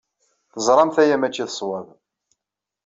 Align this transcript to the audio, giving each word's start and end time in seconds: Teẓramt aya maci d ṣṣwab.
Teẓramt 0.53 0.97
aya 1.03 1.17
maci 1.21 1.43
d 1.47 1.49
ṣṣwab. 1.53 1.87